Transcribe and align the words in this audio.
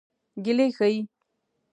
ګیلې 0.43 0.67
ښيي. 0.77 0.99